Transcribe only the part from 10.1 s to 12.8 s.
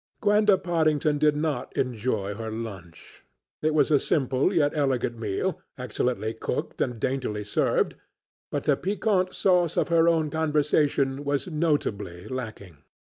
conversation was notably lacking.